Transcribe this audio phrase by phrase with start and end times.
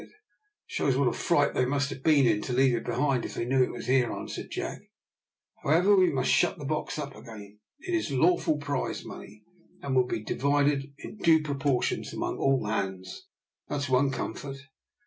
[0.01, 0.09] "It
[0.65, 3.45] shows what a fright they must have been in to leave it behind if they
[3.45, 4.81] knew it was here," answered Jack.
[5.61, 7.59] "However, we must shut the box up again.
[7.81, 9.43] It is lawful prize money,
[9.83, 13.27] and will be divided in due proportions among all hands,
[13.67, 14.57] that's one comfort."